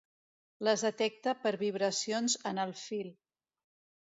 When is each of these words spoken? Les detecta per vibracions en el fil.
Les 0.67 0.83
detecta 0.85 1.33
per 1.43 1.51
vibracions 1.65 2.39
en 2.53 2.63
el 2.65 2.75
fil. 2.87 3.13